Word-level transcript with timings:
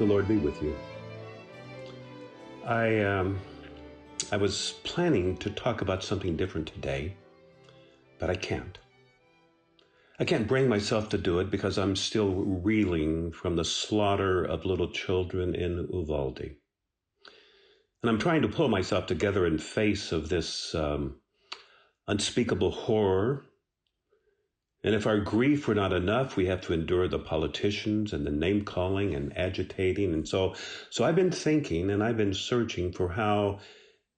The 0.00 0.06
Lord 0.06 0.26
be 0.26 0.38
with 0.38 0.62
you. 0.62 0.74
I 2.64 3.00
um, 3.00 3.38
I 4.32 4.38
was 4.38 4.76
planning 4.82 5.36
to 5.36 5.50
talk 5.50 5.82
about 5.82 6.02
something 6.02 6.38
different 6.38 6.68
today, 6.68 7.16
but 8.18 8.30
I 8.30 8.34
can't. 8.34 8.78
I 10.18 10.24
can't 10.24 10.48
bring 10.48 10.70
myself 10.70 11.10
to 11.10 11.18
do 11.18 11.38
it 11.40 11.50
because 11.50 11.76
I'm 11.76 11.96
still 11.96 12.30
reeling 12.32 13.30
from 13.30 13.56
the 13.56 13.64
slaughter 13.64 14.42
of 14.42 14.64
little 14.64 14.90
children 14.90 15.54
in 15.54 15.86
Uvalde. 15.92 16.56
And 18.02 18.08
I'm 18.08 18.18
trying 18.18 18.40
to 18.40 18.48
pull 18.48 18.70
myself 18.70 19.04
together 19.04 19.44
in 19.46 19.58
face 19.58 20.12
of 20.12 20.30
this 20.30 20.74
um, 20.74 21.16
unspeakable 22.08 22.70
horror 22.70 23.49
and 24.82 24.94
if 24.94 25.06
our 25.06 25.20
grief 25.20 25.68
were 25.68 25.74
not 25.74 25.92
enough, 25.92 26.36
we 26.36 26.46
have 26.46 26.62
to 26.62 26.72
endure 26.72 27.06
the 27.06 27.18
politicians 27.18 28.14
and 28.14 28.26
the 28.26 28.30
name 28.30 28.64
calling 28.64 29.14
and 29.14 29.36
agitating. 29.36 30.14
And 30.14 30.26
so, 30.26 30.54
so 30.88 31.04
I've 31.04 31.16
been 31.16 31.30
thinking 31.30 31.90
and 31.90 32.02
I've 32.02 32.16
been 32.16 32.32
searching 32.32 32.92
for 32.92 33.10
how 33.10 33.58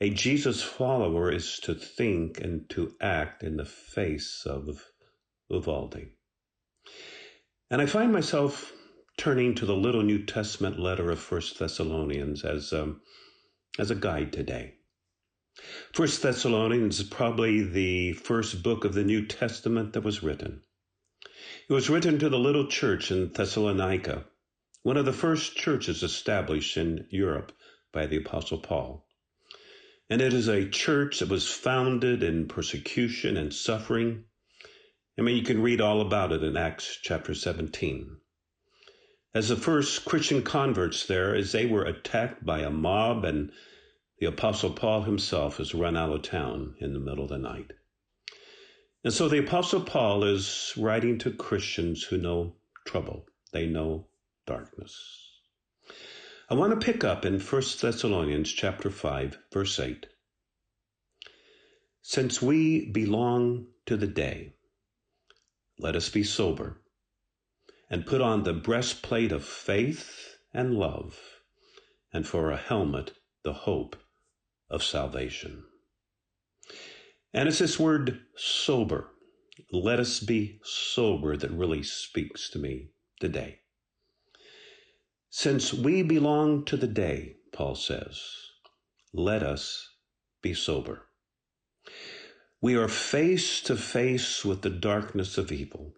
a 0.00 0.08
Jesus 0.10 0.62
follower 0.62 1.30
is 1.30 1.58
to 1.60 1.74
think 1.74 2.40
and 2.40 2.68
to 2.70 2.94
act 3.02 3.42
in 3.42 3.58
the 3.58 3.66
face 3.66 4.44
of 4.46 4.82
Uvalde. 5.50 6.06
And 7.70 7.82
I 7.82 7.86
find 7.86 8.12
myself 8.12 8.72
turning 9.18 9.54
to 9.56 9.66
the 9.66 9.76
little 9.76 10.02
New 10.02 10.24
Testament 10.24 10.78
letter 10.78 11.10
of 11.10 11.18
First 11.18 11.58
Thessalonians 11.58 12.44
as, 12.44 12.72
um, 12.72 13.02
as 13.78 13.90
a 13.90 13.94
guide 13.94 14.32
today. 14.32 14.75
First 15.92 16.20
Thessalonians 16.20 17.00
is 17.00 17.08
probably 17.08 17.62
the 17.62 18.12
first 18.12 18.62
book 18.62 18.84
of 18.84 18.92
the 18.92 19.04
New 19.04 19.24
Testament 19.24 19.94
that 19.94 20.04
was 20.04 20.22
written. 20.22 20.60
It 21.68 21.72
was 21.72 21.88
written 21.88 22.18
to 22.18 22.28
the 22.28 22.38
little 22.38 22.66
church 22.66 23.10
in 23.10 23.32
Thessalonica, 23.32 24.26
one 24.82 24.98
of 24.98 25.06
the 25.06 25.14
first 25.14 25.56
churches 25.56 26.02
established 26.02 26.76
in 26.76 27.06
Europe 27.08 27.52
by 27.90 28.04
the 28.04 28.18
Apostle 28.18 28.58
Paul. 28.58 29.08
And 30.10 30.20
it 30.20 30.34
is 30.34 30.46
a 30.46 30.68
church 30.68 31.20
that 31.20 31.30
was 31.30 31.48
founded 31.48 32.22
in 32.22 32.48
persecution 32.48 33.38
and 33.38 33.54
suffering. 33.54 34.24
I 35.18 35.22
mean, 35.22 35.38
you 35.38 35.42
can 35.42 35.62
read 35.62 35.80
all 35.80 36.02
about 36.02 36.32
it 36.32 36.44
in 36.44 36.58
Acts 36.58 36.98
chapter 37.02 37.32
17. 37.34 38.18
As 39.34 39.48
the 39.48 39.56
first 39.56 40.04
Christian 40.04 40.42
converts 40.42 41.06
there, 41.06 41.34
as 41.34 41.52
they 41.52 41.64
were 41.64 41.86
attacked 41.86 42.44
by 42.44 42.60
a 42.60 42.70
mob 42.70 43.24
and 43.24 43.50
the 44.18 44.26
Apostle 44.26 44.70
Paul 44.70 45.02
himself 45.02 45.60
is 45.60 45.74
run 45.74 45.94
out 45.94 46.10
of 46.10 46.22
town 46.22 46.74
in 46.80 46.94
the 46.94 47.00
middle 47.00 47.24
of 47.24 47.28
the 47.28 47.36
night. 47.36 47.72
And 49.04 49.12
so 49.12 49.28
the 49.28 49.40
Apostle 49.40 49.82
Paul 49.82 50.24
is 50.24 50.72
writing 50.74 51.18
to 51.18 51.30
Christians 51.30 52.02
who 52.04 52.16
know 52.16 52.56
trouble, 52.86 53.26
they 53.52 53.66
know 53.66 54.08
darkness. 54.46 55.28
I 56.48 56.54
want 56.54 56.78
to 56.78 56.84
pick 56.84 57.04
up 57.04 57.26
in 57.26 57.40
1 57.40 57.62
Thessalonians 57.80 58.50
chapter 58.50 58.88
5 58.88 59.38
verse 59.52 59.78
8. 59.78 60.06
Since 62.00 62.40
we 62.40 62.90
belong 62.90 63.66
to 63.84 63.98
the 63.98 64.06
day, 64.06 64.54
let 65.78 65.94
us 65.94 66.08
be 66.08 66.24
sober 66.24 66.80
and 67.90 68.06
put 68.06 68.22
on 68.22 68.44
the 68.44 68.54
breastplate 68.54 69.30
of 69.30 69.44
faith 69.44 70.38
and 70.54 70.74
love, 70.74 71.20
and 72.14 72.26
for 72.26 72.50
a 72.50 72.56
helmet, 72.56 73.12
the 73.42 73.52
hope 73.52 73.96
of 74.70 74.82
salvation. 74.82 75.64
And 77.32 77.48
it's 77.48 77.58
this 77.58 77.78
word 77.78 78.20
sober, 78.36 79.10
let 79.72 80.00
us 80.00 80.20
be 80.20 80.60
sober, 80.64 81.36
that 81.36 81.50
really 81.50 81.82
speaks 81.82 82.50
to 82.50 82.58
me 82.58 82.90
today. 83.20 83.60
Since 85.30 85.74
we 85.74 86.02
belong 86.02 86.64
to 86.66 86.76
the 86.76 86.86
day, 86.86 87.36
Paul 87.52 87.74
says, 87.74 88.22
let 89.12 89.42
us 89.42 89.88
be 90.42 90.54
sober. 90.54 91.02
We 92.60 92.74
are 92.76 92.88
face 92.88 93.60
to 93.62 93.76
face 93.76 94.44
with 94.44 94.62
the 94.62 94.70
darkness 94.70 95.36
of 95.38 95.52
evil 95.52 95.92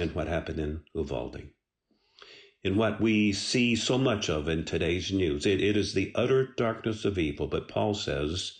and 0.00 0.14
what 0.14 0.28
happened 0.28 0.58
in 0.58 0.82
Uvalde 0.94 1.50
in 2.64 2.76
what 2.76 3.00
we 3.00 3.32
see 3.32 3.74
so 3.74 3.98
much 3.98 4.28
of 4.28 4.48
in 4.48 4.64
today's 4.64 5.12
news. 5.12 5.46
It, 5.46 5.60
it 5.60 5.76
is 5.76 5.94
the 5.94 6.12
utter 6.14 6.54
darkness 6.56 7.04
of 7.04 7.18
evil, 7.18 7.48
but 7.48 7.68
Paul 7.68 7.94
says 7.94 8.52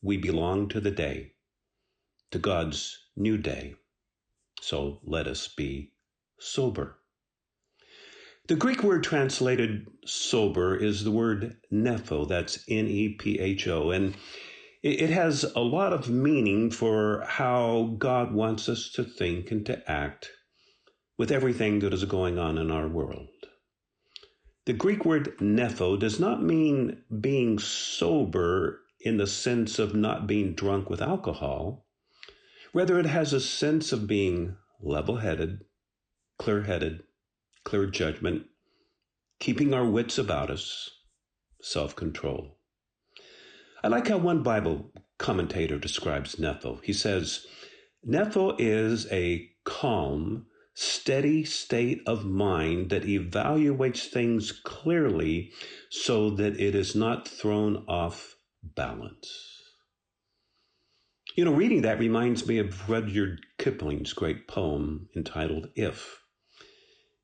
we 0.00 0.16
belong 0.16 0.68
to 0.68 0.80
the 0.80 0.90
day, 0.90 1.32
to 2.30 2.38
God's 2.38 2.98
new 3.16 3.36
day. 3.36 3.74
So 4.60 5.00
let 5.04 5.26
us 5.26 5.48
be 5.48 5.92
sober. 6.38 6.98
The 8.48 8.56
Greek 8.56 8.82
word 8.82 9.04
translated 9.04 9.86
sober 10.04 10.76
is 10.76 11.04
the 11.04 11.10
word 11.10 11.56
nepho, 11.72 12.28
that's 12.28 12.64
N 12.68 12.86
E 12.86 13.14
P 13.14 13.38
H 13.38 13.68
O, 13.68 13.90
and 13.90 14.14
it 14.82 15.10
has 15.10 15.44
a 15.54 15.60
lot 15.60 15.92
of 15.92 16.10
meaning 16.10 16.70
for 16.72 17.24
how 17.26 17.94
God 17.98 18.32
wants 18.32 18.68
us 18.68 18.90
to 18.94 19.04
think 19.04 19.52
and 19.52 19.64
to 19.66 19.88
act 19.88 20.32
with 21.16 21.30
everything 21.30 21.78
that 21.80 21.94
is 21.94 22.04
going 22.04 22.36
on 22.36 22.58
in 22.58 22.72
our 22.72 22.88
world. 22.88 23.28
The 24.64 24.72
Greek 24.72 25.04
word 25.04 25.36
nepho 25.38 25.98
does 25.98 26.20
not 26.20 26.42
mean 26.42 27.02
being 27.20 27.58
sober 27.58 28.82
in 29.00 29.16
the 29.16 29.26
sense 29.26 29.80
of 29.80 29.94
not 29.94 30.28
being 30.28 30.54
drunk 30.54 30.88
with 30.88 31.02
alcohol. 31.02 31.84
Rather, 32.72 33.00
it 33.00 33.06
has 33.06 33.32
a 33.32 33.40
sense 33.40 33.92
of 33.92 34.06
being 34.06 34.56
level 34.80 35.16
headed, 35.16 35.64
clear 36.38 36.62
headed, 36.62 37.02
clear 37.64 37.86
judgment, 37.86 38.46
keeping 39.40 39.74
our 39.74 39.84
wits 39.84 40.16
about 40.16 40.48
us, 40.48 40.90
self 41.60 41.96
control. 41.96 42.58
I 43.82 43.88
like 43.88 44.06
how 44.06 44.18
one 44.18 44.44
Bible 44.44 44.92
commentator 45.18 45.76
describes 45.76 46.36
Nepho. 46.36 46.80
He 46.84 46.92
says, 46.92 47.46
Nepho 48.06 48.54
is 48.60 49.10
a 49.10 49.50
calm, 49.64 50.46
steady 50.74 51.44
state 51.44 52.00
of 52.06 52.24
mind 52.24 52.90
that 52.90 53.04
evaluates 53.04 54.06
things 54.06 54.52
clearly 54.52 55.52
so 55.90 56.30
that 56.30 56.58
it 56.58 56.74
is 56.74 56.94
not 56.94 57.28
thrown 57.28 57.84
off 57.88 58.36
balance. 58.62 59.60
You 61.36 61.44
know, 61.44 61.52
reading 61.52 61.82
that 61.82 61.98
reminds 61.98 62.46
me 62.46 62.58
of 62.58 62.88
Rudyard 62.88 63.40
Kipling's 63.58 64.12
great 64.12 64.46
poem 64.48 65.08
entitled 65.16 65.68
If, 65.74 66.20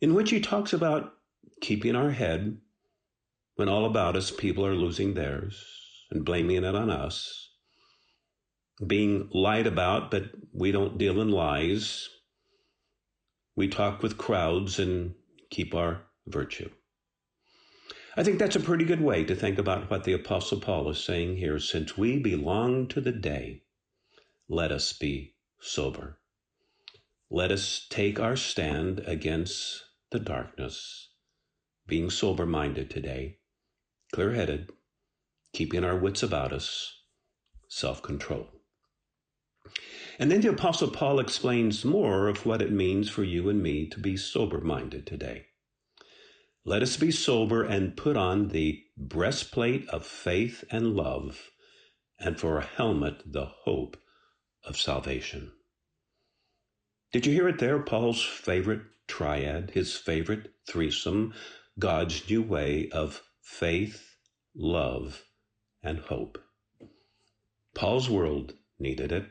in 0.00 0.14
which 0.14 0.30
he 0.30 0.40
talks 0.40 0.72
about 0.72 1.12
keeping 1.60 1.94
our 1.94 2.10
head 2.10 2.58
when 3.56 3.68
all 3.68 3.84
about 3.84 4.16
us 4.16 4.30
people 4.30 4.64
are 4.64 4.74
losing 4.74 5.14
theirs 5.14 5.62
and 6.10 6.24
blaming 6.24 6.64
it 6.64 6.74
on 6.74 6.90
us, 6.90 7.50
being 8.86 9.28
lied 9.32 9.66
about, 9.66 10.10
but 10.10 10.24
we 10.54 10.72
don't 10.72 10.96
deal 10.96 11.20
in 11.20 11.30
lies, 11.30 12.08
we 13.58 13.66
talk 13.66 14.04
with 14.04 14.16
crowds 14.16 14.78
and 14.78 15.12
keep 15.50 15.74
our 15.74 16.02
virtue. 16.28 16.70
I 18.16 18.22
think 18.22 18.38
that's 18.38 18.54
a 18.54 18.60
pretty 18.60 18.84
good 18.84 19.00
way 19.00 19.24
to 19.24 19.34
think 19.34 19.58
about 19.58 19.90
what 19.90 20.04
the 20.04 20.12
Apostle 20.12 20.60
Paul 20.60 20.88
is 20.90 21.02
saying 21.02 21.38
here. 21.38 21.58
Since 21.58 21.98
we 21.98 22.20
belong 22.20 22.86
to 22.86 23.00
the 23.00 23.10
day, 23.10 23.64
let 24.48 24.70
us 24.70 24.92
be 24.92 25.34
sober. 25.58 26.20
Let 27.30 27.50
us 27.50 27.84
take 27.90 28.20
our 28.20 28.36
stand 28.36 29.00
against 29.00 29.82
the 30.12 30.20
darkness, 30.20 31.08
being 31.84 32.10
sober 32.10 32.46
minded 32.46 32.88
today, 32.88 33.38
clear 34.12 34.34
headed, 34.34 34.70
keeping 35.52 35.82
our 35.82 35.96
wits 35.96 36.22
about 36.22 36.52
us, 36.52 36.92
self 37.68 38.02
control. 38.02 38.46
And 40.18 40.32
then 40.32 40.40
the 40.40 40.50
Apostle 40.50 40.90
Paul 40.90 41.20
explains 41.20 41.84
more 41.84 42.26
of 42.26 42.44
what 42.44 42.60
it 42.60 42.72
means 42.72 43.08
for 43.08 43.22
you 43.22 43.48
and 43.48 43.62
me 43.62 43.86
to 43.88 44.00
be 44.00 44.16
sober 44.16 44.60
minded 44.60 45.06
today. 45.06 45.46
Let 46.64 46.82
us 46.82 46.96
be 46.96 47.12
sober 47.12 47.62
and 47.62 47.96
put 47.96 48.16
on 48.16 48.48
the 48.48 48.82
breastplate 48.96 49.88
of 49.90 50.04
faith 50.04 50.64
and 50.72 50.96
love, 50.96 51.50
and 52.18 52.38
for 52.38 52.58
a 52.58 52.64
helmet, 52.64 53.22
the 53.24 53.46
hope 53.46 53.96
of 54.64 54.76
salvation. 54.76 55.52
Did 57.12 57.24
you 57.24 57.32
hear 57.32 57.48
it 57.48 57.58
there? 57.58 57.78
Paul's 57.78 58.22
favorite 58.22 58.82
triad, 59.06 59.70
his 59.70 59.96
favorite 59.96 60.52
threesome, 60.66 61.32
God's 61.78 62.28
new 62.28 62.42
way 62.42 62.88
of 62.90 63.22
faith, 63.40 64.16
love, 64.54 65.24
and 65.82 66.00
hope. 66.00 66.38
Paul's 67.74 68.10
world 68.10 68.54
needed 68.78 69.12
it. 69.12 69.26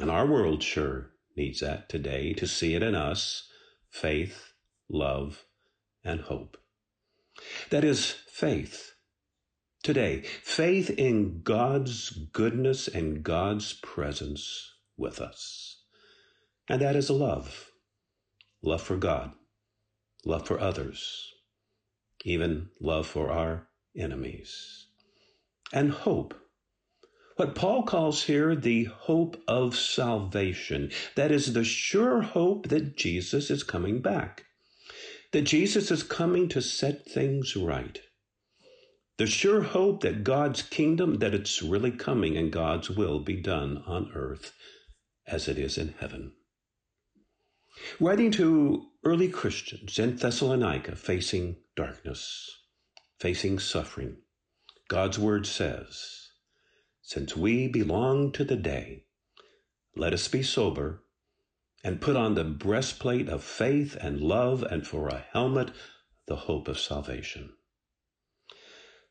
And 0.00 0.10
our 0.10 0.26
world 0.26 0.62
sure 0.62 1.10
needs 1.36 1.60
that 1.60 1.88
today 1.88 2.32
to 2.34 2.46
see 2.46 2.74
it 2.74 2.82
in 2.82 2.94
us 2.94 3.48
faith, 3.90 4.52
love, 4.88 5.44
and 6.04 6.20
hope. 6.22 6.56
That 7.70 7.84
is 7.84 8.10
faith. 8.28 8.94
Today, 9.82 10.22
faith 10.42 10.90
in 10.90 11.42
God's 11.42 12.10
goodness 12.10 12.88
and 12.88 13.22
God's 13.22 13.74
presence 13.74 14.72
with 14.96 15.20
us. 15.20 15.82
And 16.68 16.80
that 16.80 16.96
is 16.96 17.10
love. 17.10 17.70
Love 18.62 18.80
for 18.80 18.96
God, 18.96 19.32
love 20.24 20.46
for 20.46 20.58
others, 20.58 21.32
even 22.24 22.70
love 22.80 23.06
for 23.06 23.30
our 23.30 23.68
enemies. 23.94 24.86
And 25.70 25.90
hope. 25.90 26.34
What 27.36 27.56
Paul 27.56 27.82
calls 27.82 28.24
here 28.24 28.54
the 28.54 28.84
hope 28.84 29.42
of 29.48 29.76
salvation. 29.76 30.92
That 31.16 31.32
is 31.32 31.52
the 31.52 31.64
sure 31.64 32.22
hope 32.22 32.68
that 32.68 32.96
Jesus 32.96 33.50
is 33.50 33.64
coming 33.64 34.00
back. 34.00 34.44
That 35.32 35.42
Jesus 35.42 35.90
is 35.90 36.04
coming 36.04 36.48
to 36.50 36.62
set 36.62 37.06
things 37.06 37.56
right. 37.56 38.00
The 39.16 39.26
sure 39.26 39.62
hope 39.62 40.02
that 40.02 40.22
God's 40.22 40.62
kingdom, 40.62 41.18
that 41.18 41.34
it's 41.34 41.60
really 41.60 41.90
coming 41.90 42.36
and 42.36 42.52
God's 42.52 42.88
will 42.88 43.18
be 43.18 43.40
done 43.40 43.82
on 43.86 44.12
earth 44.14 44.52
as 45.26 45.48
it 45.48 45.58
is 45.58 45.76
in 45.76 45.94
heaven. 45.98 46.32
Writing 47.98 48.30
to 48.32 48.86
early 49.04 49.28
Christians 49.28 49.98
in 49.98 50.16
Thessalonica 50.16 50.94
facing 50.94 51.56
darkness, 51.74 52.48
facing 53.18 53.58
suffering, 53.58 54.18
God's 54.88 55.18
word 55.18 55.46
says, 55.46 56.23
Since 57.14 57.36
we 57.36 57.68
belong 57.68 58.32
to 58.32 58.42
the 58.42 58.56
day, 58.56 59.04
let 59.94 60.12
us 60.12 60.26
be 60.26 60.42
sober 60.42 61.04
and 61.84 62.00
put 62.00 62.16
on 62.16 62.34
the 62.34 62.42
breastplate 62.42 63.28
of 63.28 63.44
faith 63.44 63.94
and 64.00 64.20
love, 64.20 64.64
and 64.64 64.84
for 64.84 65.06
a 65.06 65.24
helmet, 65.32 65.70
the 66.26 66.34
hope 66.34 66.66
of 66.66 66.76
salvation. 66.76 67.52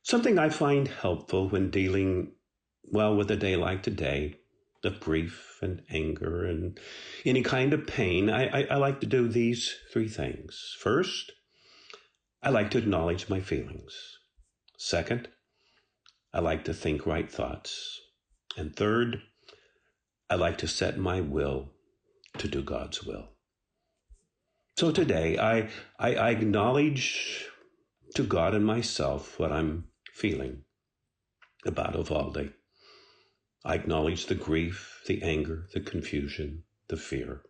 Something 0.01 0.37
I 0.37 0.49
find 0.49 0.89
helpful 0.89 1.47
when 1.47 1.69
dealing, 1.69 2.33
well, 2.83 3.15
with 3.15 3.31
a 3.31 3.37
day 3.37 3.55
like 3.55 3.83
today, 3.83 4.35
of 4.83 4.99
grief 4.99 5.59
and 5.61 5.81
anger 5.89 6.45
and 6.45 6.77
any 7.23 7.41
kind 7.41 7.71
of 7.71 7.87
pain, 7.87 8.29
I, 8.29 8.63
I, 8.63 8.67
I 8.71 8.75
like 8.75 8.99
to 8.99 9.07
do 9.07 9.29
these 9.29 9.77
three 9.93 10.09
things. 10.09 10.75
First, 10.77 11.31
I 12.41 12.49
like 12.49 12.69
to 12.71 12.79
acknowledge 12.79 13.29
my 13.29 13.39
feelings. 13.39 13.93
Second, 14.77 15.29
I 16.33 16.39
like 16.39 16.65
to 16.65 16.73
think 16.73 17.05
right 17.05 17.31
thoughts. 17.31 18.01
And 18.57 18.75
third, 18.75 19.21
I 20.29 20.35
like 20.35 20.57
to 20.59 20.67
set 20.67 20.97
my 20.97 21.21
will 21.21 21.69
to 22.39 22.47
do 22.47 22.63
God's 22.63 23.03
will. 23.03 23.29
So 24.77 24.91
today, 24.91 25.37
I, 25.37 25.69
I, 25.99 26.15
I 26.15 26.29
acknowledge 26.31 27.45
to 28.15 28.23
God 28.23 28.55
and 28.55 28.65
myself 28.65 29.39
what 29.39 29.51
I'm 29.51 29.85
feeling 30.11 30.63
about 31.65 31.95
Uvalde. 31.95 32.53
I 33.63 33.75
acknowledge 33.75 34.25
the 34.25 34.35
grief, 34.35 35.03
the 35.07 35.21
anger, 35.21 35.67
the 35.73 35.79
confusion, 35.79 36.63
the 36.87 36.97
fear. 36.97 37.43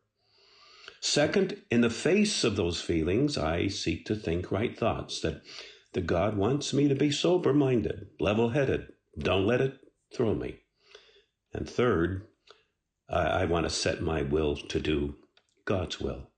Second, 0.99 1.61
in 1.71 1.81
the 1.81 1.89
face 1.89 2.43
of 2.43 2.55
those 2.55 2.81
feelings, 2.81 3.37
I 3.37 3.67
seek 3.67 4.05
to 4.05 4.15
think 4.15 4.51
right 4.51 4.77
thoughts 4.77 5.21
that, 5.21 5.41
that 5.93 6.07
God 6.07 6.35
wants 6.35 6.73
me 6.73 6.87
to 6.87 6.95
be 6.95 7.11
sober 7.11 7.53
minded, 7.53 8.07
level 8.19 8.49
headed. 8.49 8.87
Don't 9.17 9.45
let 9.45 9.61
it 9.61 9.79
throw 10.13 10.33
me. 10.33 10.59
And 11.53 11.69
third, 11.69 12.27
I, 13.09 13.21
I 13.21 13.45
want 13.45 13.65
to 13.65 13.69
set 13.69 14.01
my 14.01 14.21
will 14.21 14.55
to 14.55 14.79
do 14.79 15.15
God's 15.65 15.99
will, 15.99 16.31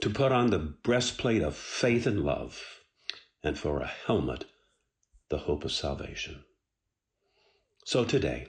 to 0.00 0.10
put 0.10 0.32
on 0.32 0.50
the 0.50 0.58
breastplate 0.58 1.42
of 1.42 1.56
faith 1.56 2.06
and 2.06 2.24
love, 2.24 2.60
and 3.42 3.58
for 3.58 3.80
a 3.80 3.90
helmet, 4.06 4.44
the 5.28 5.38
hope 5.38 5.64
of 5.64 5.72
salvation. 5.72 6.44
So 7.84 8.04
today, 8.04 8.48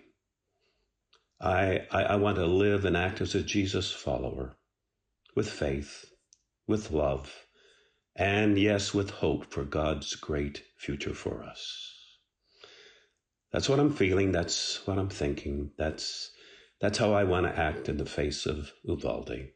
I, 1.40 1.88
I, 1.92 2.04
I 2.04 2.16
want 2.16 2.38
to 2.38 2.46
live 2.46 2.86
and 2.86 2.98
act 2.98 3.22
as 3.22 3.34
a 3.34 3.42
Jesus 3.42 3.92
follower 3.92 4.58
with 5.36 5.50
faith, 5.50 6.06
with 6.68 6.92
love, 6.92 7.46
and 8.16 8.58
yes, 8.58 8.94
with 8.94 9.10
hope 9.10 9.52
for 9.52 9.64
God's 9.64 10.16
great 10.16 10.64
future 10.78 11.14
for 11.14 11.44
us. 11.44 11.94
That's 13.52 13.68
what 13.68 13.80
I'm 13.80 13.94
feeling. 13.94 14.32
That's 14.32 14.86
what 14.88 14.98
I'm 14.98 15.10
thinking. 15.10 15.72
That's, 15.78 16.32
that's 16.80 16.98
how 16.98 17.14
I 17.14 17.24
want 17.24 17.46
to 17.48 17.58
act 17.58 17.90
in 17.90 17.98
the 17.98 18.06
face 18.06 18.46
of 18.46 18.72
Uvalde. 18.84 19.50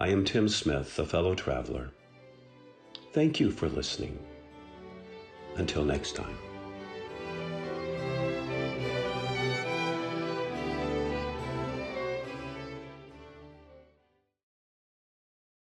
I 0.00 0.08
am 0.08 0.24
Tim 0.24 0.48
Smith, 0.48 0.98
a 0.98 1.06
fellow 1.06 1.34
traveler. 1.34 1.90
Thank 3.12 3.40
you 3.40 3.50
for 3.50 3.68
listening. 3.68 4.18
Until 5.56 5.84
next 5.84 6.14
time. 6.14 6.47